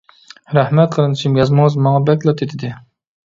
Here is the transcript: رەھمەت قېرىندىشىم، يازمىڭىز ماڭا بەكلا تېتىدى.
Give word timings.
رەھمەت 0.57 0.95
قېرىندىشىم، 0.95 1.37
يازمىڭىز 1.41 1.77
ماڭا 1.87 2.01
بەكلا 2.07 2.35
تېتىدى. 2.41 2.73